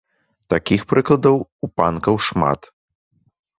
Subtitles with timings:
[0.53, 2.59] Такіх прыкладаў у панкаў шмат.